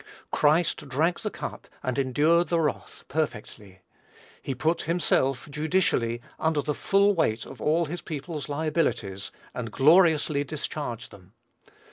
[0.31, 3.81] Christ drank the cup, and endured the wrath perfectly.
[4.41, 10.43] He put himself, judicially, under the full weight of all his people's liabilities, and gloriously
[10.43, 11.33] discharged them.